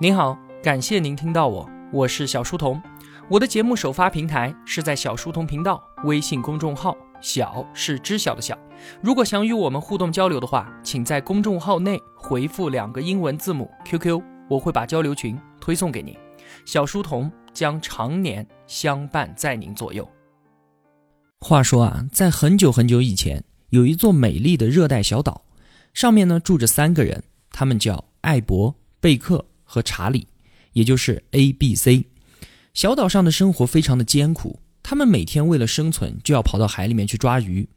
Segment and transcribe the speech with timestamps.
[0.00, 2.80] 您好，感谢您听到我，我是小书童。
[3.28, 8.56] 我的节目首发平台是在小书童频道微信公众号，小是知晓的小。
[9.02, 16.16] 如果想与我们互动交流的话，请在公众号内回复两个英文字母 QQ，我会把交流群推送给您。
[16.64, 20.08] 小书童将常年相伴在您左右。
[21.40, 25.42] 话说啊，在很久很久以前，有一座美丽的热带小岛，
[25.92, 29.44] 上面呢住着三个人，他们叫艾博、贝克。
[29.70, 30.26] 和查理，
[30.72, 32.06] 也就是 A、B、C，
[32.72, 34.60] 小岛上的生活非常的艰苦。
[34.82, 37.68] 他们每天为了生存，就要跑到海里面去抓鱼。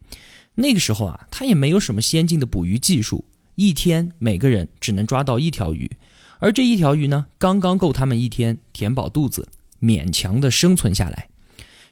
[0.54, 3.26] 那个时候啊，他也没有什么先进的捕鱼技术，
[3.56, 5.90] 一天每个人只能抓到一条鱼，
[6.38, 9.46] 而这一条鱼呢，刚刚够他们一天填饱肚子，
[9.82, 11.28] 勉强的生存下来。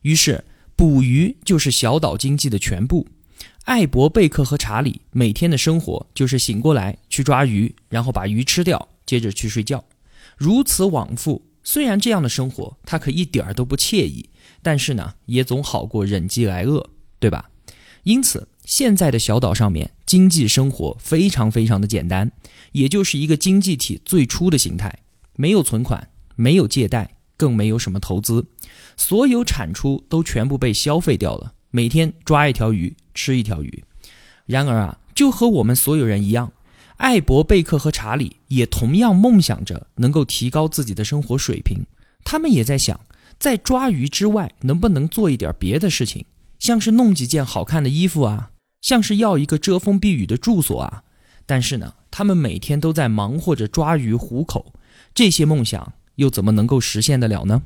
[0.01, 0.43] 于是，
[0.75, 3.07] 捕鱼就是小岛经济的全部。
[3.65, 8.89] 艾博、贝克和查理每天的生活就是醒过来去抓鱼，然后把鱼吃掉。
[9.07, 9.85] 接着去睡觉，
[10.41, 11.43] 如此往复。
[11.63, 14.31] 虽然这样的生活他可一点儿都不惬意，
[14.63, 16.89] 但是呢，也总好过忍饥挨饿，
[17.19, 17.51] 对吧？
[18.05, 22.33] 因此，现在的小岛上面经济生活非常非常的简单，
[22.73, 25.01] 也就是一个经济体最初的形态，
[25.37, 28.47] 没有存款，没有借贷，更没有什么投资，
[28.97, 31.53] 所有产出都全部被消费掉了。
[31.71, 33.85] 每天抓一条鱼，吃一条鱼。
[34.47, 36.51] 然而啊，就和我们所有人一样。
[37.01, 41.79] 艾博、贝克和查理也同样梦想着能够提高自己的生活水平。
[42.25, 43.01] 他们也在想，
[43.39, 46.27] 在抓鱼之外，能不能做一点别的事情，
[46.59, 48.51] 像是弄几件好看的衣服啊，
[48.83, 51.03] 像是要一个遮风避雨的住所啊。
[51.47, 54.75] 但是呢，他们每天都在忙活着抓鱼糊口，
[55.15, 57.63] 这些梦想又怎么能够实现得了呢？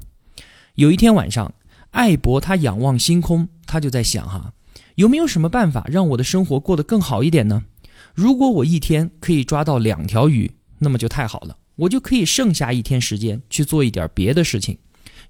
[0.76, 1.52] 有一天晚上，
[1.90, 4.52] 艾博他仰望星空，他就在想：哈，
[4.94, 7.64] 有没有什么办法让我的生活过得更好一点呢？
[8.12, 14.76] 如果我一天可以抓到两条鱼，那么就太好了，我就可以剩下一天时间去做一点别的事情。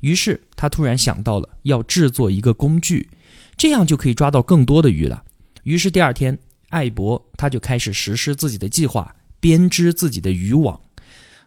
[0.01, 3.09] 于是他突然想到了要制作一个工具，
[3.57, 5.23] 这样就可以抓到更多的鱼了。
[5.63, 6.39] 于是第二天，
[6.71, 10.79] 艾博他就开始实施自己的计划，编织自己的渔网。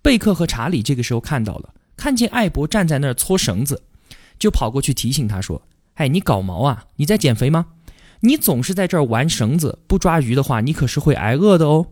[0.02, 3.84] 贝克和查理这个时候看到了，看见艾博站在那儿搓绳子，
[4.40, 5.62] 就跑过去提醒他说
[5.96, 6.86] ：“哎，你搞毛啊？
[6.96, 7.68] 你在减肥吗？”
[8.22, 11.88] 你总是在这儿玩绳子，不抓鱼的话，你可是会挨饿的哦。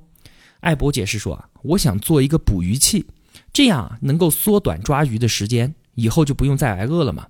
[0.62, 3.06] 艾博解释说啊，我想做一个捕鱼器，
[3.54, 7.28] 这样能够缩短抓鱼的时间，以后就不用再挨饿了嘛。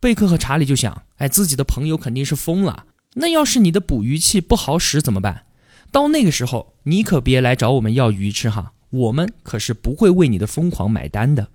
[0.00, 2.86] 贝克和查理就想，哎，自己的朋友肯定是疯了。
[3.14, 5.44] 那要是你的捕鱼器不好使怎么办？
[5.90, 11.48] 到那个时候，你可别来找我们要鱼吃哈，我们可是不会为你的疯狂买单的。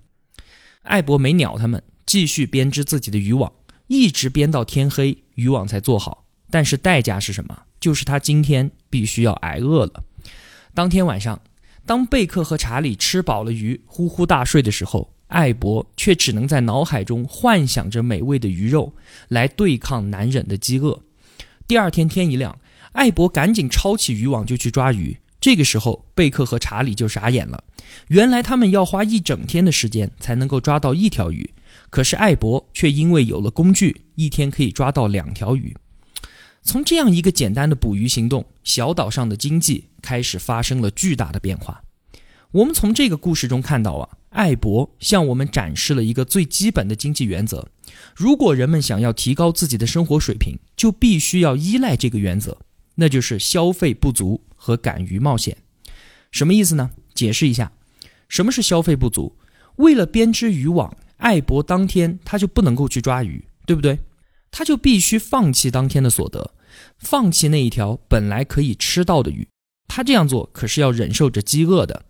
[0.82, 3.52] 艾博没鸟他们，继续编织自己的渔网，
[3.88, 6.27] 一直编到天黑，渔网才做好。
[6.50, 7.62] 但是代价是什么？
[7.80, 10.02] 就是他今天必须要挨饿了。
[10.74, 11.40] 当天晚上，
[11.86, 18.94] 当贝克和查理吃饱了鱼，呼呼大睡的时候，艾博却只能在脑海中幻想着美味的鱼肉
[19.28, 21.02] 来对抗难忍的饥饿。
[21.66, 22.58] 第二天天一亮，
[22.92, 25.18] 艾博赶紧抄起渔网就去抓鱼。
[25.40, 27.62] 这个时候，贝克和查理就傻眼了。
[28.08, 31.48] 原来他们要花一整天的时间才能够抓到一条鱼，
[31.90, 35.76] 可是艾博却因为有了工具，一天可以抓到两条鱼。
[36.68, 41.82] 从这样一个简单的捕鱼行动，小岛上的经济开始发生了巨大的变化。
[42.50, 47.66] 我们从这个故事中看到啊，艾博向我们展示了一个最基本的经济原则：
[48.14, 52.58] 如果人们想要提高自己的生活水平，就必须要依赖这个原则，
[52.96, 55.56] 那就是消费不足和敢于冒险。
[56.30, 56.90] 什么意思呢？
[57.14, 57.72] 解释一下，
[58.28, 59.34] 什么是消费不足？
[59.76, 63.98] 为了编织渔网，艾博当天他就不能够去抓鱼，对不对？
[64.50, 66.52] 他就必须放弃当天的所得。
[66.98, 69.48] 放弃那一条本来可以吃到的鱼，
[69.86, 72.04] 他这样做可是要忍受着饥饿的。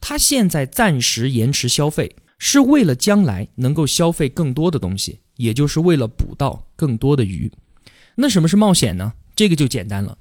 [0.00, 7.50] 他现在暂时延迟消费，是为了将来能够消费更多的东西，也就是为了捕到更多的鱼。
[8.16, 9.14] 那什么是冒险呢？
[9.34, 10.18] 这个就简单了。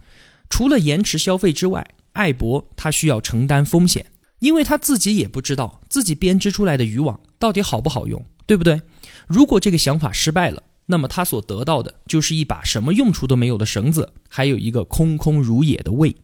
[0.49, 4.05] 除了延迟消费之外，艾博他需要承担风险，
[4.39, 8.81] 因为他自己也不知道自己编织出来的渔网到底好不好用，对不对？
[9.27, 10.63] 如果这个想法失败了。
[10.85, 16.15] 那么他所得到的就是一把什么用处都没有的绳子，还有一个空空如也的胃。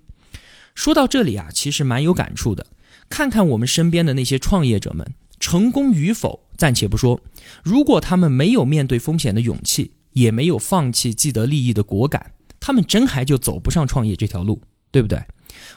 [0.76, 2.66] 说到这里啊，其实蛮有感触的。
[3.10, 7.20] 看看我们身边的那些创业者们，成功与否暂且不说，
[7.64, 15.24] 如果他们没有面对风险的勇气，也没有放弃既得利益的果敢，他们真还就走不上创业这条路，对不对？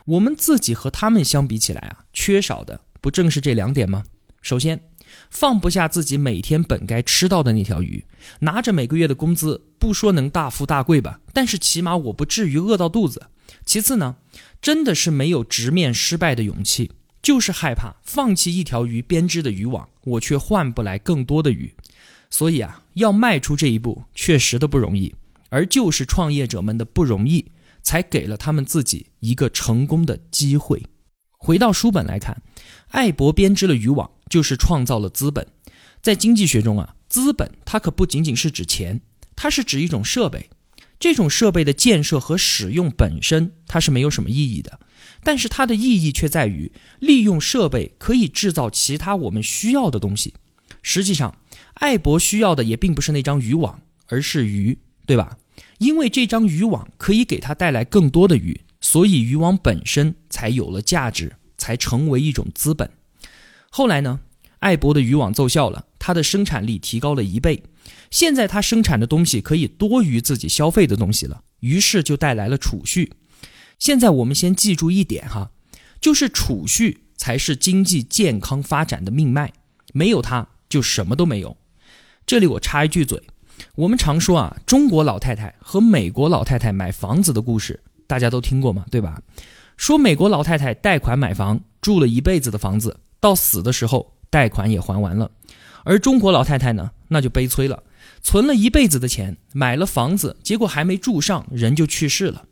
[0.05, 4.05] 我们自己和他们相比起来啊，缺少的不正是这两点吗？
[4.43, 4.81] 首先。
[5.33, 8.05] 放不下自己每天本该吃到的那条鱼，
[8.41, 13.29] 拿着每个月的工资，不说能大富大贵吧，但是起码我不至于饿到肚子。
[13.65, 14.17] 其次呢，
[14.61, 16.93] 真的是没有直面失败的勇气，
[17.23, 21.75] 就是害怕放弃一条鱼编织的渔网，我却换不来更多的鱼。
[22.29, 25.15] 所以啊，要迈出这一步，确实的不容易。
[25.49, 27.47] 而就是创业者们的不容易，
[27.83, 30.83] 才给了他们自己一个成功的机会。
[31.45, 32.41] 回到书本来看，
[32.91, 35.45] 艾博编织了渔网，就是创造了资本。
[36.01, 39.01] 在经济学中啊，资本它可不仅仅是指钱，
[39.35, 40.49] 它是指一种设备。
[41.01, 44.79] 这种设备的建设和使用本身，它是没有什么意义的。
[45.25, 50.35] 但是它的意义却在于，利用设备可以制造其他我们需要的东西。
[50.81, 51.37] 实际上，
[51.75, 55.37] 艾博需要的也并不是那张渔网，而是鱼，对吧？
[55.79, 62.91] 因为这张渔网可以给他带来更多的鱼，所以渔网本身才有了价值，才成为一种资本。
[63.71, 64.21] 后来呢，
[64.59, 67.63] 艾博的渔网奏效了，它的生产力提高了一倍。
[68.11, 73.15] 现在它生产的东西可以多于自己消费的东西了，于是就带来了储蓄。
[73.79, 75.51] 现在我们先记住一点哈，
[76.01, 79.53] 就是储蓄才是经济健康发展的命脉，
[79.95, 81.57] 没有它就什么都没有。
[82.27, 83.23] 这里我插一句嘴。
[83.77, 87.81] 我们常说啊，中国老太太和美国老太太买房子的故事，
[88.13, 89.23] 大家都听过嘛，对吧？
[89.79, 95.31] 说美国老太太贷款买房，住了一辈子的房子，到死的时候贷款也还完了。
[95.85, 97.83] 而中国老太太呢，那就悲催了，
[98.23, 102.45] 存了一辈子的钱买了房子，结果还没住上，人就去世了。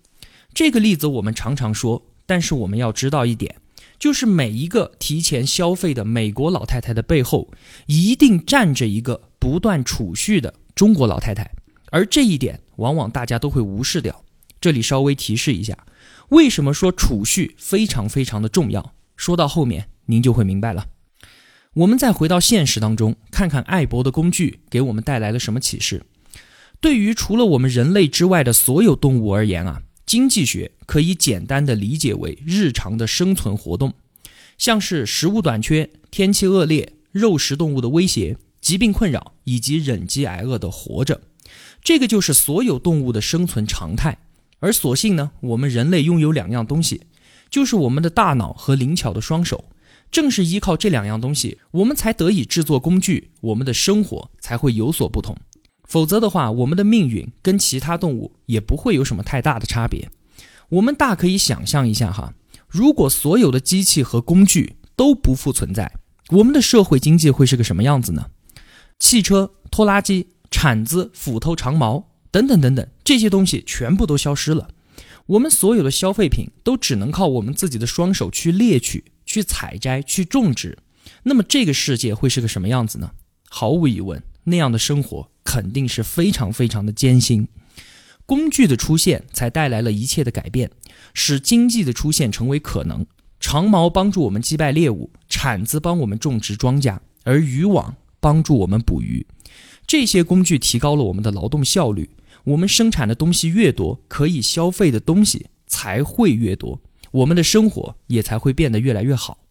[0.55, 3.57] 这个例子我们常常说，但是我们要知道一点，
[3.99, 7.51] 就是每一个提前消费的美国老太太的背后，
[7.85, 10.55] 一定站着一个不断储蓄的。
[10.75, 11.53] 中国老太太，
[11.91, 14.25] 而这一点往往大家都会无视掉。
[14.61, 15.87] 这里稍微提示一下，
[16.29, 18.95] 为什么说储蓄非常非常的重要？
[19.17, 20.87] 说到后面您就会明白了。
[21.75, 26.05] 我们再回到现实当中，看看艾博的工具给我们带来了什么启示。
[26.81, 33.95] 对于除了我们人类之外的所有动物而言啊，经济学可以简单的理解为日常的生存活动，
[34.59, 38.37] 像是食物短缺、天气恶劣、肉食动物的威胁。
[38.61, 41.23] 疾病困扰以及忍饥挨饿的活着，
[41.83, 44.19] 这个就是所有动物的生存常态。
[44.61, 47.03] 而所幸呢，我们人类拥有两样东西，
[47.51, 49.65] 就是我们的大脑和灵巧的双手。
[50.11, 55.37] 正是依靠这两样东西，我们才得以制作工具，我们的生活才会有所不同。
[55.85, 60.11] 否则的话，我们的命运跟其他动物也不会有什么太大的差别。
[60.69, 62.35] 我们大可以想象一下哈，
[62.69, 65.93] 如果所有的机器和工具都不复存在，
[66.31, 68.31] 我们的社会经济会是个什么样子呢？
[68.99, 74.71] 汽车、拖拉机、铲子、斧头、长矛等等等等，这些东西全部都消失了。
[75.27, 80.79] 我们所有的消费品都只能靠我们自己的双手去猎取、去采摘、去种植。
[81.25, 83.13] 那么这个世界会是个什么样子呢？
[83.49, 87.49] 毫无疑问，那样的生活肯定是非常非常的艰辛。
[88.27, 90.71] 工具的出现才带来了一切的改变，
[91.15, 93.05] 使经济的出现成为可能。
[93.41, 97.97] 长矛帮助我们击败猎物，铲子帮我们种植庄稼，而渔网。
[98.23, 99.27] 帮助我们捕鱼，
[99.87, 102.11] 这些工具提高了我们的劳动效率。
[102.45, 106.81] 我们生产的东西越多，可以消费的东西才会越多，
[107.13, 109.45] 我们的生活也才会变得越来越好。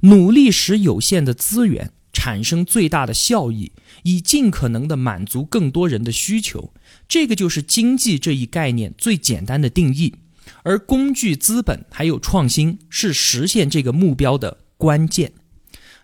[0.00, 3.72] 努力使有限的资源产生最大的效益，
[4.04, 6.72] 以尽可能的满足更多人的需求，
[7.08, 10.14] 这个就是经济这一概念最简单的定义。
[10.62, 15.32] 而工具、资本还有创新是实现这个目标的关键。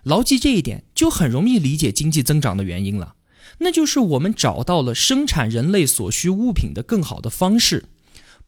[0.03, 3.14] 牢记这一点，就很容易理解经济增长的原因了。
[3.59, 7.85] 那就是我们找到了生产人类所需物品的更好的方式。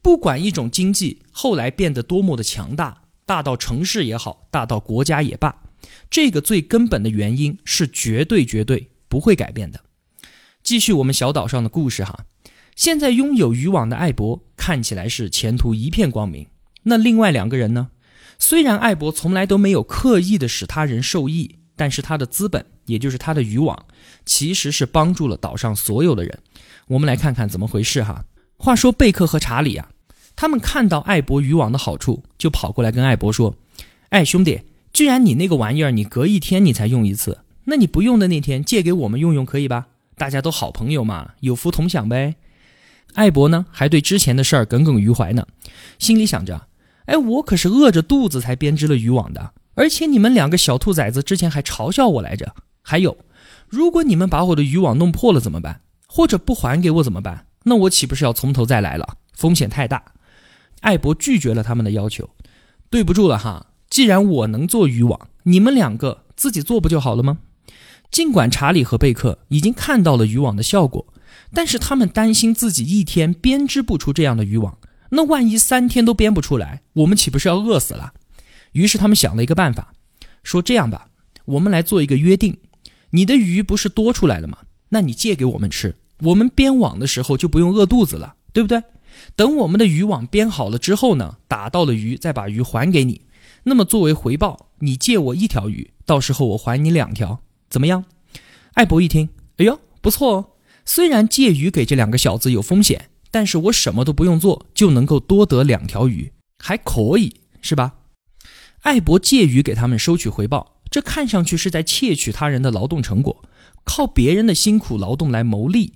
[0.02, 5.64] 不管一种经济后来变得多么的强大，大到城市也好，大到国家也罢，
[6.10, 9.82] 这个最根本的原因是绝对绝对不会改变的。
[10.64, 12.26] 继续我们小岛上的故事哈。
[12.76, 16.48] 现在拥有渔网的艾博看起来是前途一片光明。
[16.84, 17.90] 那另外两个人呢？
[18.38, 23.88] 虽然艾博从来都没有刻意的使他人受益，但是他的资本，也就是他的渔网，
[24.28, 26.38] 其实是帮助了岛上所有的人。
[26.86, 28.24] 我们来看看怎么回事哈。
[28.58, 29.90] 话说贝克和查理啊，
[30.36, 33.56] 他们看到艾博渔网的好处，就跑过来跟艾博说
[34.10, 34.62] ：“哎，兄弟，
[34.94, 39.88] 既然你那个玩意儿你隔一天你才用一次，那你不用的那天借给我们用用可以吧？
[40.16, 42.36] 大家都好朋友嘛，有福同享呗。”
[43.14, 45.48] 艾博呢，还对之前的事儿耿耿于怀呢，
[45.98, 46.68] 心里想着。
[47.06, 52.54] 哎，我可是饿着肚子才编织了渔网的，而且你们两个小兔崽子之前还嘲笑我来着。
[52.82, 53.18] 还有，
[53.68, 55.82] 如果你们把我的渔网弄破了怎么办？
[56.08, 57.48] 或者不还给我怎么办？
[57.64, 59.18] 那我岂不是要从头再来了？
[59.34, 60.04] 风险太大。
[60.82, 62.30] 艾博拒绝了他们的要求。
[62.90, 67.40] 对不住了哈，既然我能做渔网，你们两个自己做不就好了吗？
[68.10, 71.14] 尽管查理和贝克已经看到了渔网的效果，
[71.54, 74.78] 但是他们担心自己一天编织不出这样的渔网。
[75.10, 78.14] 那万一三天都编不出来，我们岂不是要饿死了？
[78.72, 79.94] 于是他们想了一个办法，
[80.44, 81.10] 说这样吧，
[81.44, 82.58] 我们来做一个约定，
[83.12, 84.60] 你的鱼不是多出来了吗？
[84.90, 88.82] 那你借给我们吃，我们编网的时候就不用饿肚子了，对不对？
[89.36, 93.22] 等我们的渔网编好了之后呢，打到了鱼，再把鱼还给你。
[93.64, 98.06] 那么作为回报，你借我一条鱼，到时候我还你两条，怎么样？
[98.74, 100.46] 艾博一听，哎呦，不错哦。
[100.86, 107.96] 虽然借鱼给这两个小子有风险，但是我什么都不用做，就能够多得两条鱼，还可以，是吧？
[108.84, 113.44] 艾博借鱼给他们收取回报，这看上去是在窃取他人的劳动成果，
[113.84, 115.94] 靠别人的辛苦劳动来谋利。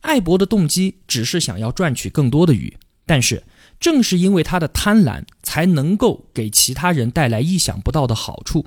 [0.00, 3.44] 艾博的动机只是想要赚取更多的鱼，但是
[3.78, 8.66] 正是因为他的贪婪，才能够给其他人带来意想不到的好处。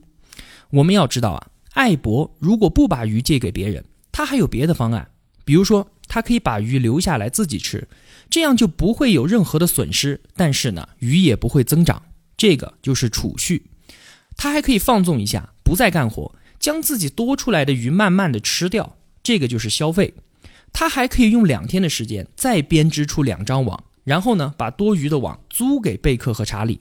[0.69, 5.09] 我们要知道啊，艾博如果不把鱼借给别人，他还有别的方案，
[5.43, 7.87] 比如说他可以把鱼留下来自己吃，
[8.29, 12.01] 这样就不会有任何的损失，但是呢，鱼也不会增长。
[12.37, 13.67] 这个就是储蓄。
[14.35, 20.13] 他还可以放纵一下，不再干活，将自己多出来的鱼慢慢的吃掉，这个就是消费。
[20.71, 26.79] 他还可以用两天的时间再编织出两张网，然后呢，把多余的网租给贝克和查理，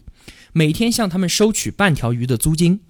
[0.53, 2.81] 每天向他们收取半条鱼的租金。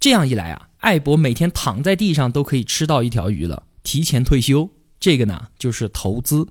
[0.00, 4.70] 这样一来啊，艾博每天躺在地上都可以吃到一条鱼了，提前退休。
[4.98, 6.48] 这个呢，就是投资。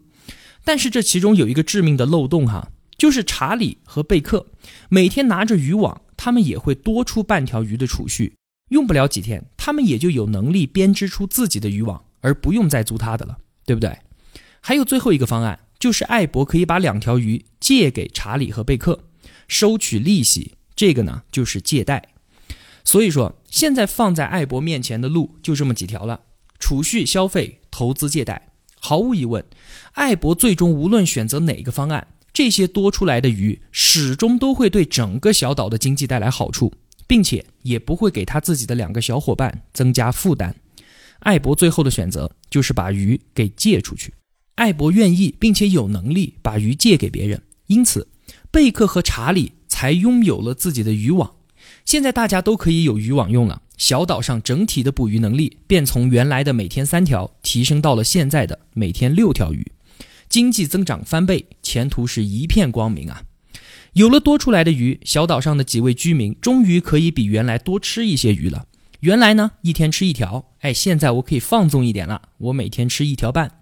[0.64, 4.48] 但是这其中有一个致命的漏洞哈，就是查理和贝克
[4.90, 8.34] 每天拿着渔网，他们也会多出半条鱼的储蓄，
[8.70, 13.38] 用不了几天，他们也就有能力编织出自己的渔网，而不用再租他的了。
[13.68, 13.98] 对不对？
[14.62, 19.06] 还有最后一个方案，就是艾博可以把两条鱼借给查理和贝克，
[19.48, 20.54] 收取利息。
[20.76, 22.10] 这个呢，就是借贷。
[22.84, 26.22] 所以说，现在放在艾博面前的路就这么几条了：
[26.60, 28.50] 储蓄、消费、投资、借贷。
[28.80, 29.44] 毫无疑问，
[29.94, 36.72] 艾博最终无论选择哪个方案，这些多出来的鱼始终都会对整个小岛的经济带来好处，
[37.08, 40.56] 并且也不会给他自己的两个小伙伴增加负担。
[41.20, 44.14] 艾博最后的选择就是把鱼给借出去。
[44.56, 48.08] 艾博愿意并且有能力把鱼借给别人，因此
[48.52, 51.36] 贝克和查理才拥有了自己的渔网。
[51.84, 59.72] 现在大家都可以有渔网用了，小岛上整体的捕鱼能力便从原来的每天三条提升到了现在的每天六条鱼，
[60.30, 63.24] 经济增长翻倍，前途是一片光明啊！
[63.96, 68.66] 有了多出来的鱼，小岛上的几位居民终于可以比原来多吃一些鱼了。
[69.00, 73.60] 原来呢，一天吃一条，哎，现在我可以放纵一点了，我每天吃一条半。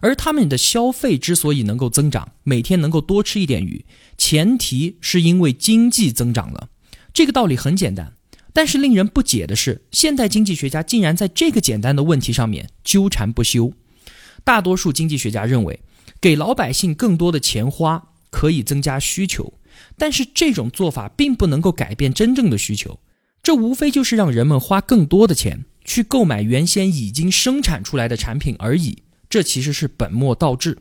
[0.00, 3.84] 而他们的消费之所以能够增长，每天能够多吃一点鱼，
[4.16, 6.70] 前提是因为经济增长了。
[7.12, 8.14] 这个道理很简单，
[8.54, 13.74] 但是令人不解的是，现代经济学家竟然在这个简单的问题上面纠缠不休。
[14.44, 15.80] 大多数经济学家认为，
[16.22, 19.52] 给老百姓更多的钱花可以增加需求，
[19.96, 22.98] 但是这种做法并不能够改变真正的需求。
[23.42, 30.78] 这无非就是让人们花更多的钱去购买原先已经生产出来的产品而已，这其实是本末倒置。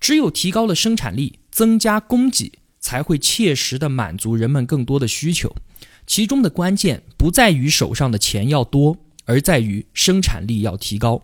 [0.00, 5.54] 只有提高了生产力，增加供给，才会切实的满足人们更多的需求。
[6.06, 11.22] 其中的关键不在于手上的钱要多，而在于生产力要提高。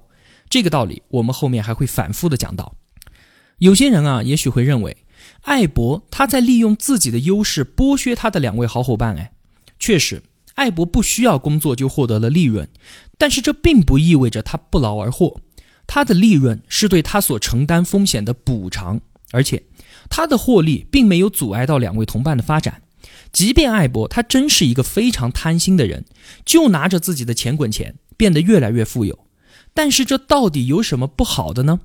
[0.48, 2.76] 这个道理我们后面还会反复的讲到。
[3.58, 4.96] 有些人啊，也许会认为
[5.48, 9.16] 艾博他在利用自己的优势剥削他的两位好伙伴。
[9.16, 9.32] 哎，
[9.78, 10.22] 确实。
[10.56, 12.68] 艾博不需要工作就获得了利润，
[13.16, 15.40] 但是这并不意味着他不劳而获。
[15.86, 19.00] 他的利润是对他所承担风险的补偿，
[19.30, 19.62] 而且
[20.10, 22.82] 他的获利并没有阻碍到两位同伴的发展。
[23.32, 26.04] 即便艾博他真是一个非常贪心的人，
[26.44, 29.18] 就拿着自己的钱滚钱，变得越来越富有。
[29.72, 31.80] 但是这到底有什么不好的呢？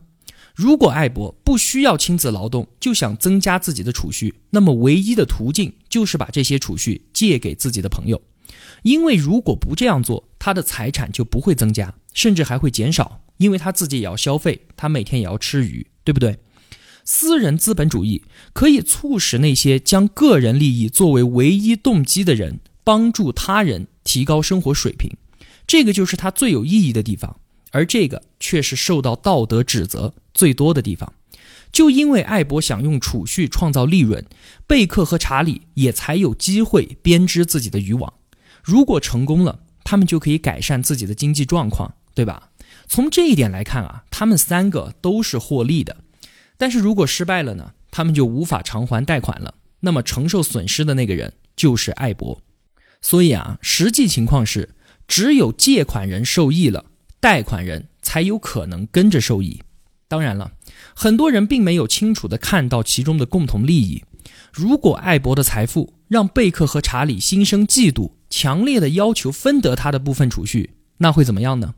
[0.54, 8.22] 如果艾博不需要亲自劳动就想增加自己的储蓄，那么唯一的途径就是把这些储蓄借给自己的朋友。
[8.84, 13.22] 因为如果不这样做，他的财产就不会增加，甚至还会减少。
[13.38, 16.38] 因为他自己也要消费，他每天也要吃鱼，对不对？
[17.04, 25.10] 私人资本主义可以促使那些将个人利益作为唯一动机的人帮助他人提高生活水平，
[25.66, 27.40] 这个就是他最有意义的地方。
[27.72, 31.14] 而这个却是受到道德指责最多的地方。
[31.72, 34.26] 就因为艾博想用储蓄创造利润，
[34.68, 38.14] 贝克和查理也才有机会编织自己的渔网。
[38.62, 42.52] 如果成功了，他们就可以改善自己的经济状况，对吧？
[42.88, 45.98] 从这一点来看啊，他们三个都是获利的。
[46.58, 47.74] 但是如果失败了呢？
[47.90, 49.56] 他们就无法偿还贷款了。
[49.82, 52.42] 那么承受损失的那个人就是艾博。
[53.02, 54.70] 所以啊，实际情况是，
[55.08, 56.86] 只有借款人受益了，
[57.20, 59.62] 贷款人才有可能跟着受益。
[60.08, 60.52] 当然了，
[60.96, 64.04] 很多人并没有清楚地看到其中的共同利益。
[64.52, 71.74] 如果艾博的财富让贝克和查理心生嫉妒，强烈的要求分得他的部分储蓄，那会怎么样呢？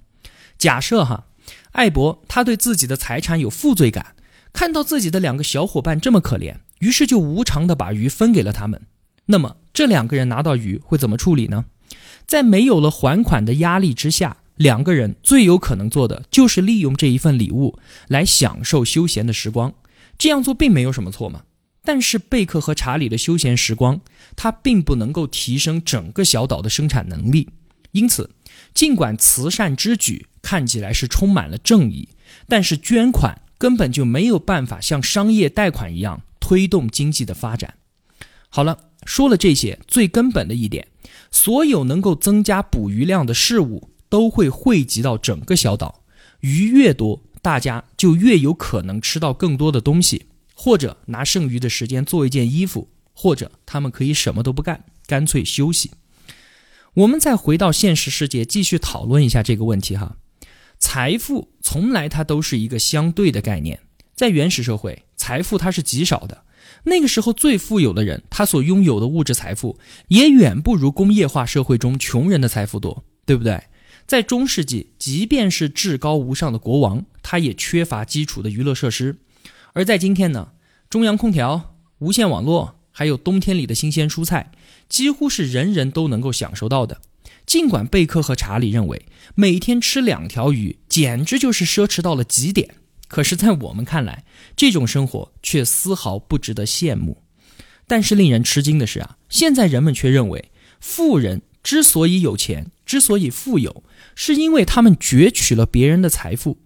[0.57, 1.27] 假设哈，
[1.71, 4.15] 艾博他对自己的财产有负罪感，
[4.51, 8.81] 看到自己的两个小伙伴这么可怜，于是就无偿的把鱼分给了他们。
[9.27, 11.65] 那么这两个人拿到鱼会怎么处理呢？
[12.27, 19.73] 在没有了还款的压力之下，两个人最有可能做的就是利用这一份礼物来享受休闲的时光。
[20.17, 21.43] 这样做并没有什么错嘛。
[21.83, 24.01] 但是贝克和查理的休闲时光，
[24.35, 27.49] 它并不能够提升整个小岛的生产能力。
[27.91, 28.31] 因此，
[28.73, 32.09] 尽管慈善之举看起来是充满了正义，
[32.47, 37.75] 但是捐款根本就没有办法像商业贷款一样推动经济的发展。
[38.49, 40.87] 好了，说了这些，最根本的一点，
[41.29, 46.05] 所有能够增加捕鱼量的事物都会汇集到整个小岛。
[46.39, 50.27] 鱼越多，大家就越有可能吃到更多的东西。
[50.53, 55.91] 或者拿剩余的时间做一件衣服，或者他们可以什么都不干，干脆休息。
[56.93, 60.15] 我们再回到现实世界，继续讨论一下这个问题哈。
[60.79, 63.81] 财富从来它都是一个相对的概念，
[64.15, 66.45] 在原始社会，财富它是极少的。
[66.85, 73.61] 那个时候最富有的人，他所拥有的物质财富也远不如工业化社会中穷人的财富多，对不对？
[74.07, 79.17] 在中世纪，即便是至高无上的国王，他也缺乏基础的娱乐设施。
[79.73, 80.51] 而在今天呢，
[80.89, 84.51] 中央空调、无线网络，还有冬天里的新鲜蔬菜，
[84.87, 87.01] 几乎是人人都能够享受到的。
[87.45, 92.75] 尽管贝克和查理认为每天吃两条鱼简直就是奢侈到了极点，
[93.07, 94.23] 可是，在我们看来，
[94.55, 97.23] 这种生活却丝毫不值得羡慕。
[97.87, 106.59] 但是，令人吃惊的是啊，现在人们却认为，富人之所以有钱，之所以富有，是因为他们攫取了别人的财富，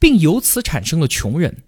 [0.00, 1.62] 并由此产生了穷人。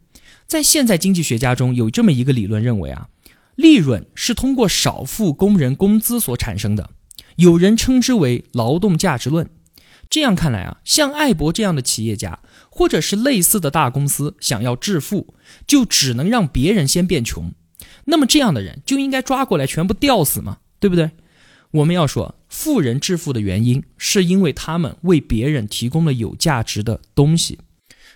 [0.48, 3.08] 在现在经济学家中有这么一个理论，认为啊，
[3.54, 6.90] 利润是通过少付工人工资所产生的，
[7.36, 9.48] 有人称之为劳动价值论。
[10.10, 15.37] 这样看来啊，像艾博这样的企业家，或者是类似的大公司，想要致富，
[15.68, 17.54] 就只能让别人先变穷。
[18.07, 21.12] 那么这样的人就应该抓过来全部吊死嘛，对不对？
[21.70, 27.58] 我们要说，富人致富的原因，是因为他们为别人提供了有价值的东西。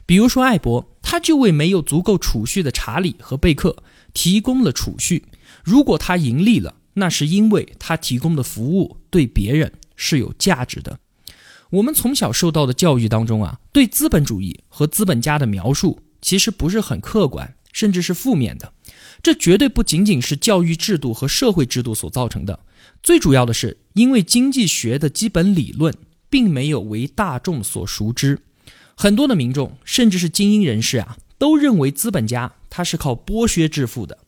[0.05, 5.25] 比如说，艾博他就为没有足够储蓄的查理和贝克提供了储蓄。
[5.65, 11.01] 如果他盈利了，那是因为他提供的服务对别人是有价值的。
[11.71, 18.75] 我们从小受到的教育当中啊，对资本主义和资本家的描述其实不是很客观，甚至是负面的。
[19.23, 22.61] 这绝对不仅仅是教育制度和社会制度所造成的，
[23.03, 25.95] 最主要的是因为经济学的基本理论
[26.29, 28.41] 并没有为大众所熟知。
[28.95, 34.19] 很多的民众，甚至是精英人士啊，都认为资本家他是靠剥削致富的。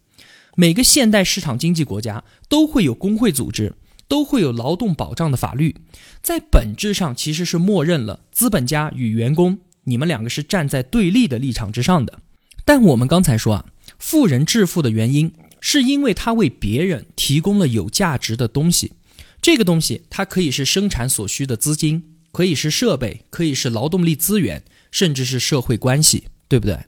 [0.55, 3.75] 每个现代市场经济国家都会有工会组织，
[4.09, 5.77] 都会有劳动保障的法律，
[6.23, 12.21] 在本质上其实是默认了资本家与员工，你们两个是站在对立的立场之上的。
[12.65, 13.65] 但我们刚才说啊，
[13.99, 18.93] 富人致富的原因，是因为他为别人提供了有价值的东西，
[19.41, 22.15] 这个东西它可以是生产所需的资金。
[22.31, 26.79] 可以是设备，可以是劳动力资源，甚至是社会关系，对不对？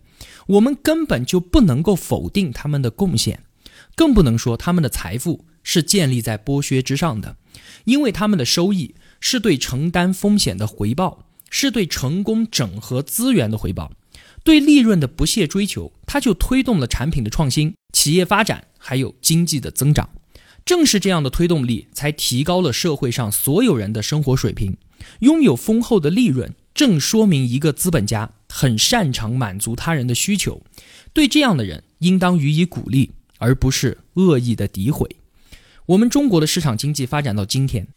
[0.47, 3.43] 我们根本就不能够否定他们的贡献，
[3.97, 7.37] 更不能说他们的财富是建立在剥削之上的，
[7.85, 13.93] 因为他们的收益是对承担风险的回报，是对成功整合资源的回报，
[14.43, 20.11] 对利润的不懈追求，它就推动了产品的创新、企业发展，还有经济的增长。
[20.65, 24.77] 正是这样的推动力，才提高了社会上所有人的生活水平。
[25.21, 30.63] 拥有丰厚的利润，正说明一个资本家很擅长满足他人的需求。
[31.13, 35.17] 对这样的人，应当予以鼓励，而不是恶意的诋毁。
[35.87, 37.89] 我们中国的市场经济发展到今天，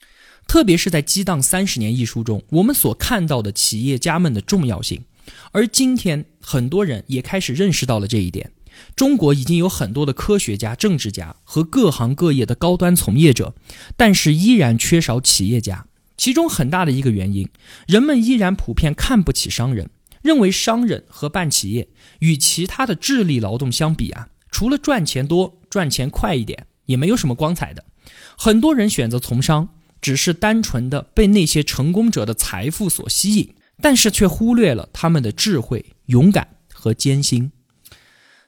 [0.48, 5.04] 特别是在《激荡三十年》一书中，我们所看到的企业家们的重要性。
[5.52, 8.52] 而今天，很多人也开始认识到了这一点。
[8.96, 13.54] 中国已经有很多的科学家、政治家和各行各业的高端从业者，
[13.96, 15.86] 但是依然缺少企业家。
[16.18, 17.48] 其中很大的一个原因，
[17.88, 19.90] 人们依然普遍看不起商人，
[20.22, 21.88] 认为商人和办企业
[22.20, 27.84] 与其他的智力劳动相比啊，除了赚钱多、赚钱快一点，也没有什么光彩的。
[28.38, 29.70] 很多人选择从商，
[30.02, 33.54] 只是单纯的被那些成功者的财富所吸引，
[33.84, 37.52] 但是却忽略了他们的智慧、勇敢和艰辛。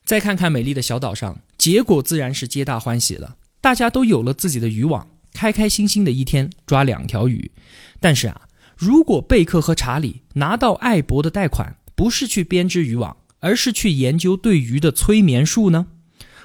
[0.06, 5.06] 再看看美丽的小岛上，结果自然是皆大欢喜了，大家都有了自己的渔网。
[5.34, 7.52] 开开心心的一天抓两条鱼，
[8.00, 8.43] 但是啊，
[8.78, 15.88] 如果贝克和查理拿到艾博的贷款，不是去编织渔网，而是去研究对鱼的催眠术呢？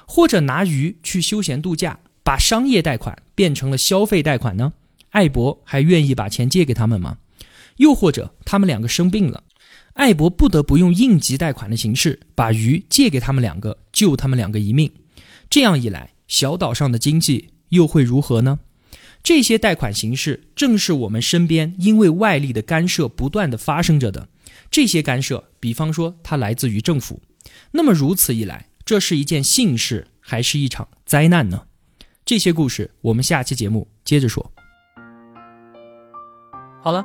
[0.05, 4.73] 或者拿鱼去休闲度假，把商业贷款变成了消费贷款呢？
[5.11, 7.19] 艾博还愿意把钱借给他们吗？
[7.81, 9.43] 又或者他们两个生病了，
[9.95, 14.93] 艾博不得不用应急贷款的形式把鱼借给他们两个，救他们两个一命。
[15.49, 18.59] 这样一来，小岛上的经济又会如何呢？
[19.23, 24.29] 这些贷款形式正是我们身边因为外力的干涉不断的发生着的。
[24.71, 27.23] 这些干涉，比方说它来自于政府。
[27.73, 31.63] 那么如此一来，这是一件幸事还是一场灾难呢？
[32.27, 34.53] 这些故事我们下期节目接着说。
[36.83, 37.05] 好了，